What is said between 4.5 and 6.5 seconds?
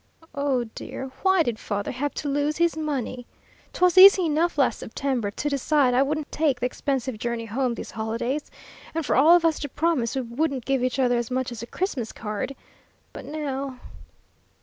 last September to decide I wouldn't